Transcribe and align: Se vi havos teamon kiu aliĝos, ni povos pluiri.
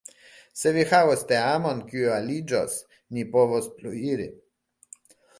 Se 0.59 0.69
vi 0.75 0.83
havos 0.91 1.19
teamon 1.31 1.83
kiu 1.91 2.07
aliĝos, 2.13 2.77
ni 3.17 3.25
povos 3.35 3.67
pluiri. 3.75 4.27